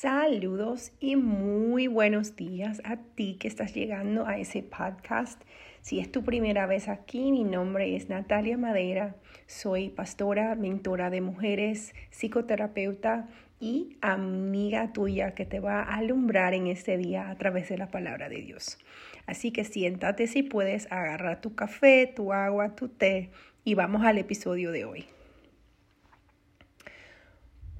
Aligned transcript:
Saludos 0.00 0.92
y 0.98 1.16
muy 1.16 1.86
buenos 1.86 2.34
días 2.34 2.80
a 2.84 2.96
ti 2.96 3.36
que 3.38 3.48
estás 3.48 3.74
llegando 3.74 4.26
a 4.26 4.38
ese 4.38 4.62
podcast. 4.62 5.38
Si 5.82 6.00
es 6.00 6.10
tu 6.10 6.24
primera 6.24 6.64
vez 6.64 6.88
aquí, 6.88 7.30
mi 7.30 7.44
nombre 7.44 7.94
es 7.94 8.08
Natalia 8.08 8.56
Madera. 8.56 9.16
Soy 9.46 9.90
pastora, 9.90 10.54
mentora 10.54 11.10
de 11.10 11.20
mujeres, 11.20 11.94
psicoterapeuta 12.12 13.28
y 13.60 13.98
amiga 14.00 14.90
tuya 14.94 15.34
que 15.34 15.44
te 15.44 15.60
va 15.60 15.82
a 15.82 15.96
alumbrar 15.96 16.54
en 16.54 16.68
este 16.68 16.96
día 16.96 17.28
a 17.28 17.36
través 17.36 17.68
de 17.68 17.76
la 17.76 17.90
palabra 17.90 18.30
de 18.30 18.40
Dios. 18.40 18.78
Así 19.26 19.50
que 19.50 19.64
siéntate 19.64 20.28
si 20.28 20.42
puedes, 20.42 20.90
agarrar 20.90 21.42
tu 21.42 21.54
café, 21.54 22.06
tu 22.06 22.32
agua, 22.32 22.74
tu 22.74 22.88
té 22.88 23.28
y 23.64 23.74
vamos 23.74 24.02
al 24.06 24.16
episodio 24.16 24.72
de 24.72 24.86
hoy. 24.86 25.04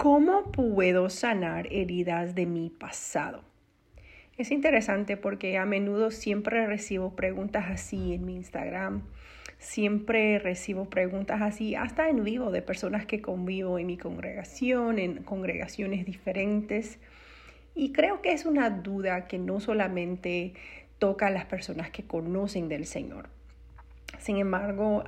¿Cómo 0.00 0.44
puedo 0.44 1.10
sanar 1.10 1.70
heridas 1.70 2.34
de 2.34 2.46
mi 2.46 2.70
pasado? 2.70 3.44
Es 4.38 4.50
interesante 4.50 5.18
porque 5.18 5.58
a 5.58 5.66
menudo 5.66 6.10
siempre 6.10 6.66
recibo 6.66 7.14
preguntas 7.14 7.66
así 7.68 8.14
en 8.14 8.24
mi 8.24 8.36
Instagram, 8.36 9.02
siempre 9.58 10.38
recibo 10.38 10.88
preguntas 10.88 11.42
así, 11.42 11.74
hasta 11.74 12.08
en 12.08 12.24
vivo, 12.24 12.50
de 12.50 12.62
personas 12.62 13.04
que 13.04 13.20
convivo 13.20 13.78
en 13.78 13.88
mi 13.88 13.98
congregación, 13.98 14.98
en 14.98 15.22
congregaciones 15.22 16.06
diferentes. 16.06 16.98
Y 17.74 17.92
creo 17.92 18.22
que 18.22 18.32
es 18.32 18.46
una 18.46 18.70
duda 18.70 19.26
que 19.26 19.38
no 19.38 19.60
solamente 19.60 20.54
toca 20.98 21.26
a 21.26 21.30
las 21.30 21.44
personas 21.44 21.90
que 21.90 22.04
conocen 22.04 22.70
del 22.70 22.86
Señor. 22.86 23.28
Sin 24.18 24.38
embargo, 24.38 25.04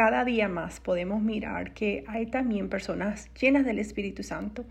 cada 0.00 0.24
día 0.24 0.48
más 0.48 0.80
podemos 0.80 1.20
mirar 1.20 1.74
que 1.74 2.04
hay 2.06 2.24
también 2.24 2.70
personas 2.70 3.28
llenas 3.34 3.66
del 3.66 3.78
Espíritu 3.78 4.22
Santo 4.22 4.64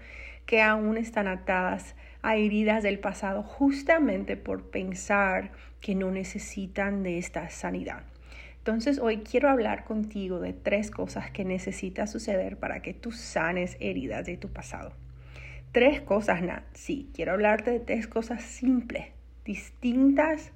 que 0.48 0.60
aún 0.60 0.98
están 0.98 1.28
atadas 1.28 1.94
a 2.24 2.36
heridas 2.36 2.82
del 2.82 2.98
pasado 2.98 3.44
justamente 3.44 4.38
por 4.38 4.72
pensar 4.72 5.52
que 5.82 5.94
no 5.94 6.10
necesitan 6.10 7.04
de 7.04 7.20
esta 7.20 7.48
sanidad. 7.52 8.02
Entonces 8.58 8.98
hoy 8.98 9.18
quiero 9.18 9.50
hablar 9.50 9.84
contigo 9.84 10.40
de 10.40 10.54
tres 10.54 10.90
cosas 10.90 11.30
que 11.30 11.46
necesita 11.46 12.08
suceder 12.08 12.58
para 12.58 12.82
que 12.82 12.96
tú 12.96 13.12
sanes 13.12 13.78
heridas 13.80 14.26
de 14.26 14.36
tu 14.36 14.48
pasado. 14.48 14.94
Tres 15.72 16.02
cosas, 16.02 16.42
Nat. 16.42 16.64
Sí, 16.74 17.12
quiero 17.14 17.34
hablarte 17.34 17.70
de 17.70 17.80
tres 17.80 18.08
cosas 18.08 18.42
simples, 18.42 19.06
distintas, 19.46 20.52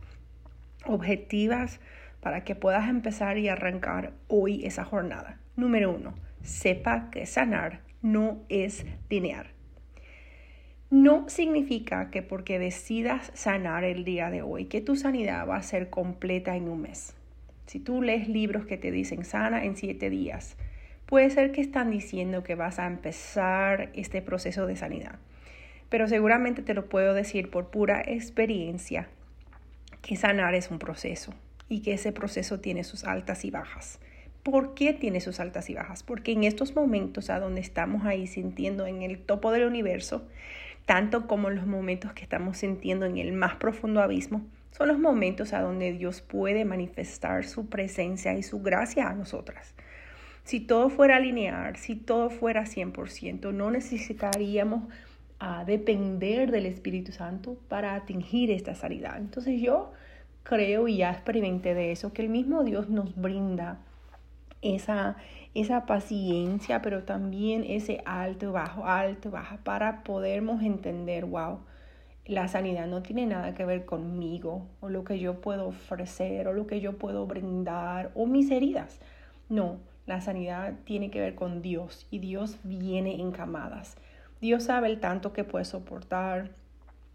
objetivas, 0.87 1.79
para 2.23 2.45
que 2.45 2.55
puedas 2.55 2.87
empezar 2.87 3.37
y 3.37 3.49
arrancar 3.49 4.13
hoy 4.29 4.65
esa 4.65 4.85
jornada. 4.85 5.39
Número 5.57 5.91
uno, 5.91 6.13
sepa 6.41 7.09
que 7.11 7.25
sanar 7.25 7.81
no 8.01 8.43
es 8.47 8.85
lineal. 9.09 9.47
No 10.89 11.27
significa 11.27 12.09
que 12.11 12.21
porque 12.21 12.59
decidas 12.59 13.29
sanar 13.33 13.83
el 13.83 14.05
día 14.05 14.29
de 14.29 14.41
hoy, 14.41 14.65
que 14.65 14.79
tu 14.79 14.95
sanidad 14.95 15.45
va 15.47 15.57
a 15.57 15.63
ser 15.63 15.89
completa 15.89 16.55
en 16.55 16.69
un 16.69 16.81
mes. 16.83 17.13
Si 17.65 17.79
tú 17.79 18.01
lees 18.01 18.29
libros 18.29 18.65
que 18.65 18.77
te 18.77 18.91
dicen 18.91 19.25
sana 19.25 19.65
en 19.65 19.75
siete 19.75 20.09
días, 20.09 20.55
puede 21.05 21.29
ser 21.29 21.51
que 21.51 21.59
están 21.59 21.91
diciendo 21.91 22.41
que 22.41 22.55
vas 22.55 22.79
a 22.79 22.87
empezar 22.87 23.89
este 23.95 24.21
proceso 24.21 24.65
de 24.65 24.77
sanidad. 24.77 25.19
Pero 25.89 26.07
seguramente 26.07 26.61
te 26.61 26.73
lo 26.73 26.87
puedo 26.87 27.13
decir 27.13 27.49
por 27.49 27.69
pura 27.69 28.01
experiencia 28.01 29.09
que 30.01 30.15
sanar 30.15 30.55
es 30.55 30.71
un 30.71 30.79
proceso 30.79 31.33
y 31.69 31.81
que 31.81 31.93
ese 31.93 32.11
proceso 32.11 32.59
tiene 32.59 32.83
sus 32.83 33.03
altas 33.03 33.45
y 33.45 33.51
bajas. 33.51 33.99
¿Por 34.43 34.73
qué 34.73 34.93
tiene 34.93 35.21
sus 35.21 35.39
altas 35.39 35.69
y 35.69 35.73
bajas? 35.73 36.03
Porque 36.03 36.33
en 36.33 36.43
estos 36.43 36.75
momentos 36.75 37.29
a 37.29 37.39
donde 37.39 37.61
estamos 37.61 38.05
ahí 38.05 38.27
sintiendo 38.27 38.85
en 38.85 39.01
el 39.01 39.17
topo 39.19 39.51
del 39.51 39.65
universo, 39.65 40.27
tanto 40.85 41.27
como 41.27 41.49
los 41.49 41.65
momentos 41.65 42.11
que 42.13 42.23
estamos 42.23 42.57
sintiendo 42.57 43.05
en 43.05 43.17
el 43.17 43.31
más 43.31 43.55
profundo 43.55 44.01
abismo, 44.01 44.45
son 44.71 44.87
los 44.87 44.99
momentos 44.99 45.53
a 45.53 45.61
donde 45.61 45.93
Dios 45.93 46.21
puede 46.21 46.65
manifestar 46.65 47.45
su 47.45 47.67
presencia 47.67 48.33
y 48.33 48.43
su 48.43 48.61
gracia 48.61 49.07
a 49.07 49.13
nosotras. 49.13 49.75
Si 50.43 50.59
todo 50.59 50.89
fuera 50.89 51.19
lineal, 51.19 51.77
si 51.77 51.95
todo 51.95 52.29
fuera 52.29 52.63
100%, 52.63 53.53
no 53.53 53.71
necesitaríamos 53.71 54.91
a 55.39 55.63
depender 55.63 56.51
del 56.51 56.65
Espíritu 56.65 57.11
Santo 57.11 57.57
para 57.69 57.95
atingir 57.95 58.51
esta 58.51 58.75
sanidad. 58.75 59.17
Entonces 59.17 59.61
yo 59.61 59.93
creo 60.43 60.87
y 60.87 60.97
ya 60.97 61.11
experimenté 61.11 61.73
de 61.73 61.91
eso, 61.91 62.13
que 62.13 62.21
el 62.21 62.29
mismo 62.29 62.63
Dios 62.63 62.89
nos 62.89 63.15
brinda 63.15 63.79
esa, 64.61 65.17
esa 65.53 65.85
paciencia, 65.85 66.81
pero 66.81 67.03
también 67.03 67.63
ese 67.67 68.01
alto, 68.05 68.51
bajo, 68.51 68.85
alto, 68.85 69.31
bajo, 69.31 69.57
para 69.63 70.03
podermos 70.03 70.61
entender, 70.63 71.25
wow, 71.25 71.59
la 72.25 72.47
sanidad 72.47 72.87
no 72.87 73.01
tiene 73.01 73.25
nada 73.25 73.53
que 73.53 73.65
ver 73.65 73.85
conmigo, 73.85 74.67
o 74.79 74.89
lo 74.89 75.03
que 75.03 75.19
yo 75.19 75.41
puedo 75.41 75.67
ofrecer, 75.67 76.47
o 76.47 76.53
lo 76.53 76.67
que 76.67 76.79
yo 76.79 76.97
puedo 76.97 77.25
brindar, 77.25 78.11
o 78.15 78.25
mis 78.25 78.49
heridas. 78.49 78.99
No, 79.49 79.77
la 80.05 80.21
sanidad 80.21 80.73
tiene 80.85 81.11
que 81.11 81.19
ver 81.19 81.35
con 81.35 81.61
Dios, 81.61 82.07
y 82.11 82.19
Dios 82.19 82.57
viene 82.63 83.19
en 83.19 83.31
camadas. 83.31 83.97
Dios 84.39 84.63
sabe 84.63 84.87
el 84.87 84.99
tanto 84.99 85.33
que 85.33 85.43
puede 85.43 85.65
soportar, 85.65 86.51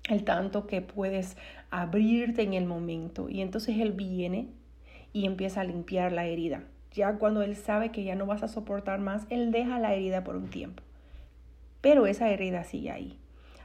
el 0.09 0.25
tanto 0.25 0.67
que 0.67 0.81
puedes 0.81 1.37
abrirte 1.71 2.43
en 2.43 2.55
el 2.55 2.65
momento. 2.65 3.29
Y 3.29 3.41
entonces 3.41 3.77
Él 3.79 3.93
viene 3.93 4.49
y 5.13 5.27
empieza 5.27 5.61
a 5.61 5.65
limpiar 5.65 6.13
la 6.13 6.27
herida. 6.27 6.65
Ya 6.93 7.15
cuando 7.17 7.43
Él 7.43 7.57
sabe 7.57 7.91
que 7.91 8.05
ya 8.05 8.15
no 8.15 8.27
vas 8.27 8.43
a 8.43 8.49
soportar 8.49 8.99
más, 9.01 9.27
Él 9.31 9.53
deja 9.53 9.79
la 9.79 9.95
herida 9.95 10.25
por 10.25 10.37
un 10.37 10.49
tiempo. 10.49 10.83
Pero 11.81 12.07
esa 12.07 12.31
herida 12.31 12.65
sigue 12.65 12.91
ahí. 12.91 13.19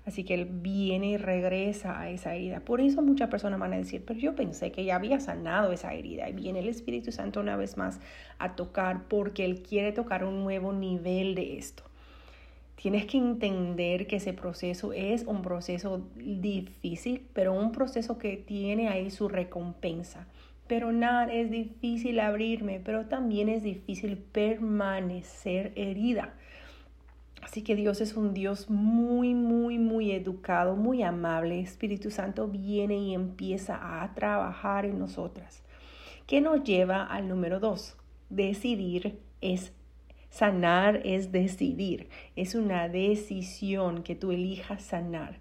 Así 0.06 0.26
que 0.26 0.34
Él 0.34 0.46
viene 0.52 1.12
y 1.12 1.18
regresa 1.18 2.00
a 2.00 2.10
esa 2.10 2.36
herida. 2.36 2.60
Por 2.60 2.82
eso 2.82 3.02
muchas 3.02 3.30
personas 3.30 3.60
van 3.60 3.74
a 3.74 3.78
decir, 3.78 4.04
pero 4.06 4.20
yo 4.20 4.36
pensé 4.36 4.72
que 4.72 4.84
ya 4.84 4.98
había 4.98 5.20
sanado 5.22 5.72
esa 5.72 5.94
herida. 5.94 6.30
Y 6.30 6.34
viene 6.34 6.60
el 6.60 6.68
Espíritu 6.68 7.12
Santo 7.12 7.40
una 7.40 7.56
vez 7.56 7.78
más 7.78 8.02
a 8.38 8.56
tocar 8.56 9.08
porque 9.08 9.46
Él 9.46 9.62
quiere 9.62 9.94
tocar 9.94 10.26
un 10.26 10.44
nuevo 10.44 10.74
nivel 10.74 11.36
de 11.36 11.58
esto. 11.58 11.84
Tienes 12.76 13.06
que 13.06 13.18
entender 13.18 14.08
que 14.08 14.18
ese 14.18 14.34
proceso 14.34 14.94
es 14.94 15.24
un 15.24 15.42
proceso 15.42 16.08
difícil, 16.16 17.28
pero 17.34 17.54
un 17.54 17.72
proceso 17.72 18.18
que 18.18 18.38
tiene 18.38 18.90
ahí 18.90 19.10
su 19.12 19.30
recompensa. 19.30 20.28
Pero 20.68 20.92
nada, 20.92 21.32
es 21.32 21.52
difícil 21.52 22.20
abrirme, 22.20 22.82
pero 22.84 23.06
también 23.06 23.50
es 23.50 23.64
difícil 23.64 24.18
permanecer 24.18 25.72
herida. 25.76 26.34
Así 27.44 27.62
que 27.62 27.76
Dios 27.76 28.00
es 28.00 28.16
un 28.16 28.34
Dios 28.34 28.70
muy, 28.70 29.34
muy, 29.36 29.78
muy 29.78 30.12
educado, 30.12 30.76
muy 30.76 31.04
amable. 31.04 31.60
Espíritu 31.60 32.10
Santo 32.10 32.48
viene 32.48 32.98
y 32.98 33.14
empieza 33.14 34.02
a 34.02 34.14
trabajar 34.14 34.86
en 34.86 34.98
nosotras. 34.98 35.62
¿Qué 36.26 36.40
nos 36.40 36.64
lleva 36.64 37.04
al 37.04 37.28
número 37.28 37.60
dos? 37.60 37.98
Decidir 38.30 39.20
es 39.42 39.74
Sanar 40.34 41.00
es 41.06 41.32
decidir, 41.32 42.10
es 42.36 42.56
una 42.56 42.90
decisión 42.90 44.02
que 44.02 44.16
tú 44.16 44.32
elijas 44.32 44.82
sanar. 44.82 45.36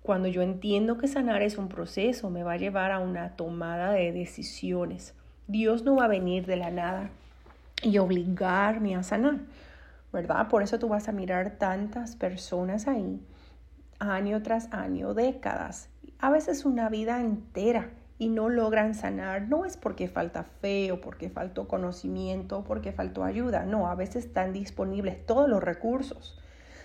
Cuando 0.00 0.26
yo 0.26 0.40
entiendo 0.40 0.96
que 0.96 1.06
sanar 1.06 1.42
es 1.42 1.58
un 1.58 1.68
proceso, 1.68 2.30
me 2.30 2.42
va 2.42 2.52
a 2.52 2.56
llevar 2.56 2.92
a 2.92 2.98
una 2.98 3.36
tomada 3.36 3.92
de 3.92 4.12
decisiones. 4.12 5.12
Dios 5.48 5.82
no 5.82 5.96
va 5.96 6.06
a 6.06 6.08
venir 6.08 6.46
de 6.46 6.56
la 6.56 6.70
nada 6.70 7.10
y 7.82 7.98
obligarme 7.98 8.96
a 8.96 9.02
sanar, 9.02 9.40
¿verdad? 10.14 10.48
Por 10.48 10.62
eso 10.62 10.78
tú 10.78 10.88
vas 10.88 11.10
a 11.10 11.12
mirar 11.12 11.58
tantas 11.58 12.16
personas 12.16 12.88
ahí, 12.88 13.20
año 13.98 14.42
tras 14.42 14.72
año, 14.72 15.12
décadas, 15.12 15.90
a 16.20 16.30
veces 16.30 16.64
una 16.64 16.88
vida 16.88 17.20
entera 17.20 17.90
y 18.18 18.28
no 18.28 18.48
logran 18.48 18.94
sanar, 18.94 19.48
no 19.48 19.64
es 19.64 19.76
porque 19.76 20.08
falta 20.08 20.44
fe 20.44 20.90
o 20.92 21.00
porque 21.00 21.28
faltó 21.28 21.68
conocimiento 21.68 22.58
o 22.58 22.64
porque 22.64 22.92
faltó 22.92 23.24
ayuda, 23.24 23.64
no, 23.64 23.88
a 23.88 23.94
veces 23.94 24.26
están 24.26 24.52
disponibles 24.52 25.24
todos 25.26 25.48
los 25.48 25.62
recursos. 25.62 26.38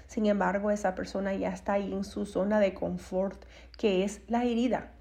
Sin 0.07 0.25
embargo, 0.25 0.71
esa 0.71 0.93
persona 0.93 1.33
ya 1.33 1.49
está 1.49 1.73
ahí 1.73 1.93
en 1.93 2.03
su 2.03 2.25
zona 2.25 2.59
de 2.59 2.73
confort, 2.73 3.45
que 3.77 4.03
es 4.03 4.21
la 4.27 4.43
herida. 4.43 4.91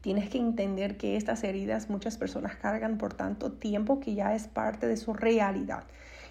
Tienes 0.00 0.28
que 0.28 0.38
entender 0.38 0.96
que 0.96 1.16
estas 1.16 1.44
heridas 1.44 1.88
muchas 1.88 2.18
personas 2.18 2.56
cargan 2.56 2.98
por 2.98 3.14
tanto 3.14 3.52
tiempo 3.52 4.00
que 4.00 4.14
ya 4.14 4.34
es 4.34 4.48
parte 4.48 4.88
de 4.88 4.96
su 4.96 5.12
realidad, 5.12 5.84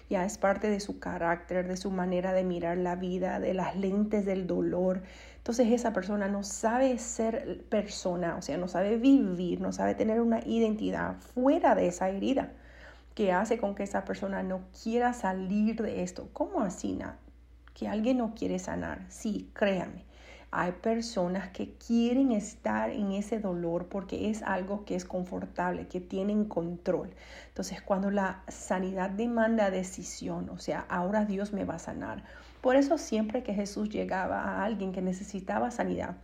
ya 0.08 0.24
es 0.24 0.38
parte 0.38 0.70
de 0.70 0.80
su 0.80 0.98
carácter, 0.98 1.68
de 1.68 1.76
su 1.76 1.90
manera 1.90 2.32
de 2.32 2.44
mirar 2.44 2.78
la 2.78 2.96
vida, 2.96 3.40
de 3.40 3.54
las 3.54 3.76
lentes 3.76 4.24
del 4.24 4.46
dolor, 4.46 5.02
entonces 5.48 5.72
esa 5.72 5.94
persona 5.94 6.28
no 6.28 6.42
sabe 6.42 6.98
ser 6.98 7.64
persona, 7.70 8.36
o 8.36 8.42
sea, 8.42 8.58
no 8.58 8.68
sabe 8.68 8.98
vivir, 8.98 9.62
no 9.62 9.72
sabe 9.72 9.94
tener 9.94 10.20
una 10.20 10.40
identidad 10.44 11.16
fuera 11.20 11.74
de 11.74 11.86
esa 11.86 12.10
herida 12.10 12.52
que 13.14 13.32
hace 13.32 13.58
con 13.58 13.74
que 13.74 13.82
esa 13.82 14.04
persona 14.04 14.42
no 14.42 14.60
quiera 14.82 15.14
salir 15.14 15.80
de 15.80 16.02
esto. 16.02 16.28
¿Cómo 16.34 16.60
así, 16.60 16.98
Que 17.72 17.88
alguien 17.88 18.18
no 18.18 18.34
quiere 18.34 18.58
sanar. 18.58 19.06
Sí, 19.08 19.50
créame. 19.54 20.07
Hay 20.50 20.72
personas 20.72 21.50
que 21.50 21.74
quieren 21.74 22.32
estar 22.32 22.90
en 22.90 23.12
ese 23.12 23.38
dolor 23.38 23.88
porque 23.88 24.30
es 24.30 24.42
algo 24.42 24.84
que 24.86 24.94
es 24.94 25.04
confortable, 25.04 25.88
que 25.88 26.00
tienen 26.00 26.46
control. 26.46 27.10
Entonces, 27.48 27.82
cuando 27.82 28.10
la 28.10 28.42
sanidad 28.48 29.10
demanda 29.10 29.70
decisión, 29.70 30.48
o 30.48 30.58
sea, 30.58 30.86
ahora 30.88 31.26
Dios 31.26 31.52
me 31.52 31.64
va 31.64 31.74
a 31.74 31.78
sanar, 31.78 32.24
Por 32.62 32.76
eso 32.76 32.98
siempre 32.98 33.42
que 33.44 33.54
Jesús 33.54 33.88
llegaba 33.88 34.42
a 34.42 34.64
alguien 34.64 34.92
que 34.92 35.00
necesitaba 35.02 35.70
sanidad, 35.70 36.16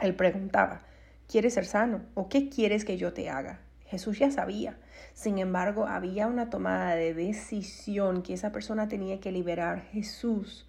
él 0.00 0.14
preguntaba, 0.14 0.80
¿quieres 1.28 1.54
ser 1.54 1.66
sano? 1.66 2.00
¿O 2.14 2.28
qué 2.28 2.48
quieres 2.48 2.84
que 2.84 2.96
yo 2.96 3.12
te 3.12 3.30
haga? 3.30 3.60
Jesús 3.86 4.18
ya 4.18 4.30
sabía. 4.30 4.78
Sin 5.14 5.38
embargo, 5.38 5.86
había 5.86 6.28
una 6.28 6.48
tomada 6.48 6.94
de 6.94 7.12
decisión 7.12 8.22
que 8.22 8.34
esa 8.34 8.52
persona 8.52 8.88
tenía 8.88 9.20
que 9.20 9.32
liberar. 9.32 9.82
Jesús, 9.92 10.66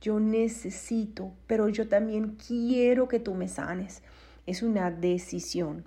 yo 0.00 0.20
necesito, 0.20 1.32
pero 1.46 1.68
yo 1.68 1.88
también 1.88 2.36
quiero 2.36 3.08
que 3.08 3.20
tú 3.20 3.34
me 3.34 3.48
sanes. 3.48 4.02
Es 4.46 4.62
una 4.62 4.90
decisión 4.90 5.84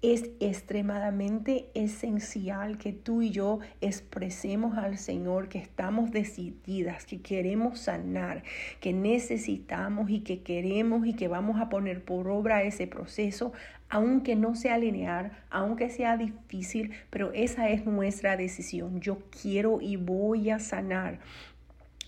es 0.00 0.30
extremadamente 0.38 1.70
esencial 1.74 2.78
que 2.78 2.92
tú 2.92 3.20
y 3.20 3.30
yo 3.30 3.58
expresemos 3.80 4.78
al 4.78 4.96
Señor 4.96 5.48
que 5.48 5.58
estamos 5.58 6.12
decididas, 6.12 7.04
que 7.04 7.20
queremos 7.20 7.80
sanar, 7.80 8.44
que 8.78 8.92
necesitamos 8.92 10.08
y 10.08 10.20
que 10.20 10.42
queremos 10.42 11.04
y 11.04 11.14
que 11.14 11.26
vamos 11.26 11.60
a 11.60 11.68
poner 11.68 12.04
por 12.04 12.28
obra 12.28 12.62
ese 12.62 12.86
proceso, 12.86 13.52
aunque 13.88 14.36
no 14.36 14.54
sea 14.54 14.78
lineal, 14.78 15.32
aunque 15.50 15.90
sea 15.90 16.16
difícil, 16.16 16.92
pero 17.10 17.32
esa 17.32 17.68
es 17.68 17.84
nuestra 17.84 18.36
decisión. 18.36 19.00
Yo 19.00 19.18
quiero 19.42 19.80
y 19.80 19.96
voy 19.96 20.50
a 20.50 20.60
sanar. 20.60 21.18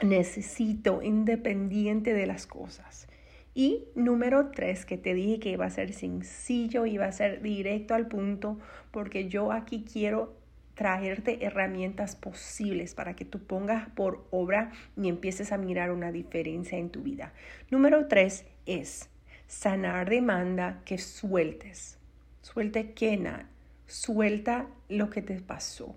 Necesito 0.02 1.02
independiente 1.02 2.14
de 2.14 2.26
las 2.26 2.46
cosas. 2.46 3.08
Y 3.54 3.84
número 3.94 4.50
tres, 4.50 4.86
que 4.86 4.96
te 4.96 5.12
dije 5.12 5.40
que 5.40 5.50
iba 5.50 5.66
a 5.66 5.70
ser 5.70 5.92
sencillo, 5.92 6.86
iba 6.86 7.04
a 7.06 7.12
ser 7.12 7.42
directo 7.42 7.94
al 7.94 8.06
punto, 8.06 8.58
porque 8.90 9.28
yo 9.28 9.52
aquí 9.52 9.84
quiero 9.84 10.40
traerte 10.74 11.44
herramientas 11.44 12.16
posibles 12.16 12.94
para 12.94 13.14
que 13.14 13.26
tú 13.26 13.40
pongas 13.40 13.88
por 13.90 14.26
obra 14.30 14.72
y 14.96 15.08
empieces 15.08 15.52
a 15.52 15.58
mirar 15.58 15.90
una 15.90 16.10
diferencia 16.12 16.78
en 16.78 16.88
tu 16.88 17.02
vida. 17.02 17.34
Número 17.70 18.06
tres 18.06 18.46
es 18.64 19.10
sanar 19.46 20.08
demanda 20.08 20.80
que 20.86 20.96
sueltes. 20.96 21.98
Suelte 22.40 22.92
quena, 22.92 23.50
suelta 23.86 24.68
lo 24.88 25.10
que 25.10 25.20
te 25.20 25.40
pasó. 25.40 25.96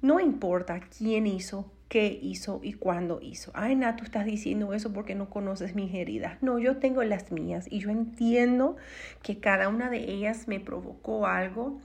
No 0.00 0.20
importa 0.20 0.78
quién 0.96 1.26
hizo, 1.26 1.72
qué 1.88 2.18
hizo 2.20 2.60
y 2.62 2.72
cuándo 2.72 3.20
hizo. 3.22 3.50
Ay, 3.54 3.76
Nat, 3.76 3.96
tú 3.96 4.04
estás 4.04 4.24
diciendo 4.24 4.74
eso 4.74 4.92
porque 4.92 5.14
no 5.14 5.30
conoces 5.30 5.74
mis 5.74 5.94
heridas. 5.94 6.42
No, 6.42 6.58
yo 6.58 6.78
tengo 6.78 7.02
las 7.04 7.30
mías 7.30 7.66
y 7.70 7.78
yo 7.78 7.90
entiendo 7.90 8.76
que 9.22 9.38
cada 9.38 9.68
una 9.68 9.88
de 9.88 10.10
ellas 10.10 10.48
me 10.48 10.60
provocó 10.60 11.26
algo, 11.26 11.80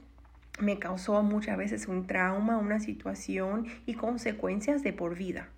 me 0.58 0.78
causó 0.78 1.22
muchas 1.22 1.56
veces 1.56 1.86
un 1.86 2.06
trauma, 2.06 2.58
una 2.58 2.80
situación 2.80 3.66
y 3.86 3.94
consecuencias 3.94 4.82
de 4.82 4.92
por 4.92 5.16
vida. 5.16 5.48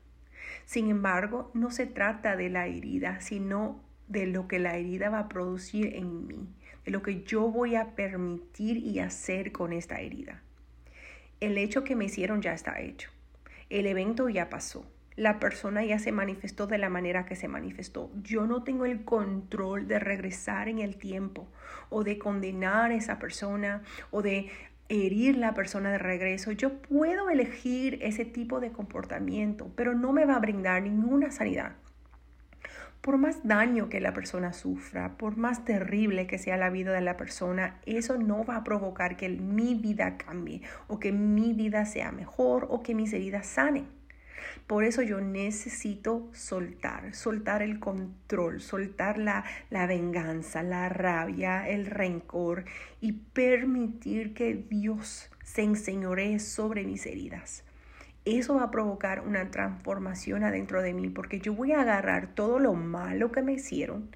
Sin 0.67 0.89
embargo, 0.89 1.51
no 1.55 1.71
se 1.71 1.87
trata 1.87 2.37
de 2.37 2.51
la 2.51 2.67
herida, 2.67 3.21
sino 3.21 3.81
de 4.09 4.27
lo 4.27 4.47
que 4.47 4.59
la 4.59 4.77
herida 4.77 5.09
va 5.09 5.21
a 5.21 5.29
producir 5.29 5.97
en 5.97 6.27
mí, 6.27 6.49
de 6.85 6.91
lo 6.91 7.03
que 7.03 7.23
yo 7.23 7.51
voy 7.51 7.77
a 7.77 7.95
permitir 7.95 8.77
y 8.77 8.99
hacer 8.99 9.53
con 9.53 9.73
esta 9.73 10.01
herida. 10.01 10.43
El 11.41 11.59
hecho 11.59 11.85
que 11.85 11.97
me 11.97 12.05
hicieron 12.05 12.41
ya 12.41 12.53
está 12.53 12.81
hecho 12.81 13.14
el 13.71 13.87
evento 13.87 14.29
ya 14.29 14.51
pasó. 14.51 14.87
La 15.17 15.39
persona 15.39 15.85
ya 15.85 16.01
se 16.01 16.11
manifestó 16.11 16.67
de 16.67 16.79
la 16.79 16.89
manera 16.89 17.25
que 17.25 17.37
se 17.37 17.47
manifestó. 17.47 18.11
Yo 18.23 18.47
no 18.47 18.65
tengo 18.65 18.85
el 18.85 19.05
control 19.05 19.87
de 19.87 20.01
regresar 20.01 20.69
en 20.69 20.81
el 20.81 20.97
tiempo 20.97 21.47
o 21.89 22.03
de 22.03 22.19
condenar 22.19 22.91
a 22.91 22.95
esa 22.95 23.21
persona 23.21 23.83
o 24.11 24.23
de 24.23 24.51
herir 24.89 25.37
la 25.37 25.55
persona 25.55 25.93
de 25.93 25.99
regreso. 25.99 26.51
Yo 26.53 26.81
puedo 26.81 27.31
elegir 27.31 27.99
ese 28.03 28.25
tipo 28.25 28.59
de 28.61 28.73
comportamiento, 28.73 29.71
pero 29.77 29.95
no 29.95 30.13
me 30.13 30.25
va 30.25 30.35
a 30.37 30.41
brindar 30.41 30.83
ninguna 30.83 31.31
sanidad. 31.31 31.77
Por 33.05 33.19
más 33.19 33.47
daño 33.47 33.91
que 33.91 34.01
la 34.01 34.15
persona 34.15 34.55
sufra, 34.55 35.19
por 35.19 35.37
más 35.37 35.67
terrible 35.67 36.27
que 36.27 36.39
sea 36.39 36.57
la 36.57 36.71
vida 36.71 36.91
de 36.91 37.03
la 37.03 37.19
persona, 37.19 37.79
eso 37.85 38.17
no 38.17 38.47
va 38.47 38.57
a 38.57 38.65
provocar 38.65 39.19
que 39.19 39.29
mi 39.29 39.75
vida 39.75 40.17
cambie 40.17 40.63
o 40.89 40.99
que 40.99 41.13
mi 41.13 41.53
vida 41.53 41.85
sea 41.85 42.13
mejor 42.13 42.67
o 42.71 42.83
que 42.83 42.95
mis 42.95 43.13
heridas 43.13 43.47
sanen. 43.47 43.89
Por 44.67 44.85
eso 44.85 45.03
yo 45.03 45.21
necesito 45.21 46.31
soltar, 46.33 47.15
soltar 47.15 47.61
el 47.61 47.79
control, 47.79 48.63
soltar 48.63 49.19
la, 49.19 49.45
la, 49.69 49.87
venganza, 49.87 50.63
la 50.63 50.89
rabia, 50.89 51.69
el 51.69 51.85
rencor 51.85 52.65
y 53.03 53.13
permitir 53.13 54.33
que 54.33 54.55
Dios 54.55 55.31
se 55.43 55.63
enseñoree 55.63 56.39
sobre 56.39 56.85
mis 56.85 57.05
heridas 57.05 57.65
eso 58.25 58.55
va 58.55 58.65
a 58.65 58.71
provocar 58.71 59.21
una 59.21 59.51
transformación 59.51 60.45
adentro 60.45 60.81
de 60.81 60.95
mí 60.95 61.11
porque 61.11 61.41
yo 61.41 61.53
voy 61.55 61.73
a 61.73 61.83
agarrar 61.83 62.29
todo 62.29 62.59
lo 62.59 62.75
malo 62.75 63.33
que 63.33 63.43
me 63.43 63.53
hicieron, 63.53 64.11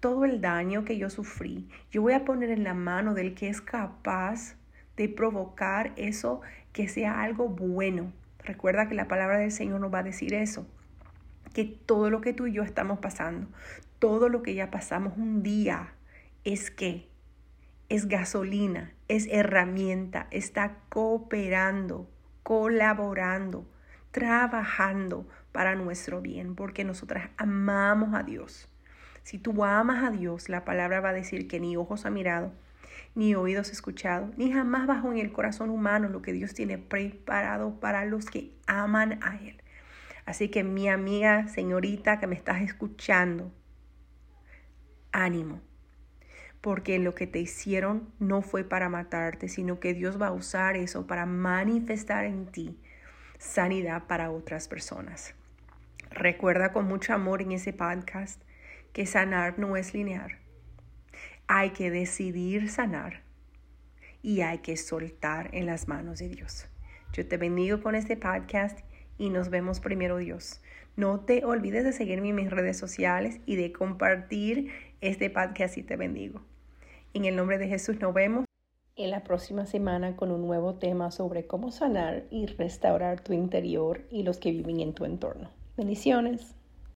todo 0.00 0.24
el 0.24 0.40
daño 0.40 0.84
que 0.84 0.96
yo 0.96 1.10
sufrí, 1.10 1.68
yo 1.90 2.00
voy 2.00 2.14
a 2.14 2.24
poner 2.24 2.50
en 2.50 2.64
la 2.64 2.72
mano 2.72 3.12
del 3.12 3.34
que 3.34 3.48
es 3.48 3.60
capaz 3.60 4.56
de 4.96 5.08
provocar 5.08 5.92
eso 5.96 6.40
que 6.72 6.88
sea 6.88 7.22
algo 7.22 7.48
bueno. 7.48 8.12
Recuerda 8.44 8.88
que 8.88 8.94
la 8.94 9.08
palabra 9.08 9.38
del 9.38 9.52
Señor 9.52 9.80
nos 9.80 9.92
va 9.92 9.98
a 9.98 10.04
decir 10.04 10.32
eso, 10.32 10.66
que 11.52 11.64
todo 11.64 12.08
lo 12.08 12.22
que 12.22 12.32
tú 12.32 12.46
y 12.46 12.52
yo 12.52 12.62
estamos 12.62 12.98
pasando, 12.98 13.46
todo 13.98 14.30
lo 14.30 14.42
que 14.42 14.54
ya 14.54 14.70
pasamos 14.70 15.18
un 15.18 15.42
día, 15.42 15.92
es 16.44 16.70
que 16.70 17.08
es 17.90 18.08
gasolina, 18.08 18.94
es 19.08 19.26
herramienta, 19.30 20.28
está 20.30 20.78
cooperando 20.88 22.08
colaborando, 22.50 23.64
trabajando 24.10 25.24
para 25.52 25.76
nuestro 25.76 26.20
bien, 26.20 26.56
porque 26.56 26.82
nosotras 26.82 27.30
amamos 27.36 28.12
a 28.12 28.24
Dios. 28.24 28.68
Si 29.22 29.38
tú 29.38 29.62
amas 29.62 30.02
a 30.02 30.10
Dios, 30.10 30.48
la 30.48 30.64
palabra 30.64 30.98
va 30.98 31.10
a 31.10 31.12
decir 31.12 31.46
que 31.46 31.60
ni 31.60 31.76
ojos 31.76 32.06
ha 32.06 32.10
mirado, 32.10 32.52
ni 33.14 33.36
oídos 33.36 33.70
escuchado, 33.70 34.32
ni 34.36 34.50
jamás 34.50 34.88
bajó 34.88 35.12
en 35.12 35.18
el 35.18 35.30
corazón 35.30 35.70
humano 35.70 36.08
lo 36.08 36.22
que 36.22 36.32
Dios 36.32 36.52
tiene 36.52 36.76
preparado 36.76 37.78
para 37.78 38.04
los 38.04 38.26
que 38.26 38.50
aman 38.66 39.20
a 39.22 39.36
Él. 39.36 39.62
Así 40.26 40.48
que 40.48 40.64
mi 40.64 40.88
amiga, 40.88 41.46
señorita 41.46 42.18
que 42.18 42.26
me 42.26 42.34
estás 42.34 42.62
escuchando, 42.62 43.52
ánimo 45.12 45.60
porque 46.60 46.98
lo 46.98 47.14
que 47.14 47.26
te 47.26 47.38
hicieron 47.38 48.12
no 48.18 48.42
fue 48.42 48.64
para 48.64 48.88
matarte, 48.88 49.48
sino 49.48 49.80
que 49.80 49.94
Dios 49.94 50.20
va 50.20 50.28
a 50.28 50.32
usar 50.32 50.76
eso 50.76 51.06
para 51.06 51.26
manifestar 51.26 52.24
en 52.24 52.46
ti 52.46 52.78
sanidad 53.38 54.06
para 54.06 54.30
otras 54.30 54.68
personas. 54.68 55.34
Recuerda 56.10 56.72
con 56.72 56.86
mucho 56.86 57.14
amor 57.14 57.40
en 57.40 57.52
ese 57.52 57.72
podcast 57.72 58.42
que 58.92 59.06
sanar 59.06 59.58
no 59.58 59.76
es 59.76 59.94
lineal. 59.94 60.38
Hay 61.46 61.70
que 61.70 61.90
decidir 61.90 62.68
sanar 62.68 63.22
y 64.22 64.42
hay 64.42 64.58
que 64.58 64.76
soltar 64.76 65.48
en 65.52 65.66
las 65.66 65.88
manos 65.88 66.18
de 66.18 66.28
Dios. 66.28 66.68
Yo 67.12 67.26
te 67.26 67.38
bendigo 67.38 67.82
con 67.82 67.94
este 67.94 68.16
podcast 68.16 68.80
y 69.16 69.30
nos 69.30 69.48
vemos 69.48 69.80
primero 69.80 70.18
Dios. 70.18 70.60
No 70.96 71.20
te 71.20 71.44
olvides 71.44 71.84
de 71.84 71.92
seguirme 71.92 72.28
en 72.28 72.34
mis 72.36 72.50
redes 72.50 72.76
sociales 72.76 73.40
y 73.46 73.56
de 73.56 73.72
compartir 73.72 74.70
este 75.00 75.30
podcast 75.30 75.78
y 75.78 75.82
te 75.82 75.96
bendigo. 75.96 76.42
En 77.14 77.24
el 77.24 77.36
nombre 77.36 77.58
de 77.58 77.68
Jesús 77.68 77.98
nos 78.00 78.14
vemos 78.14 78.44
en 78.96 79.10
la 79.10 79.24
próxima 79.24 79.66
semana 79.66 80.16
con 80.16 80.30
un 80.30 80.46
nuevo 80.46 80.74
tema 80.74 81.10
sobre 81.10 81.46
cómo 81.46 81.70
sanar 81.70 82.24
y 82.30 82.46
restaurar 82.46 83.20
tu 83.20 83.32
interior 83.32 84.06
y 84.10 84.22
los 84.22 84.38
que 84.38 84.50
viven 84.50 84.80
en 84.80 84.92
tu 84.92 85.04
entorno. 85.04 85.50
Bendiciones. 85.76 86.54